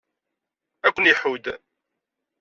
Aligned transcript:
Ad 0.87 0.91
ken-iḥudd. 0.95 1.45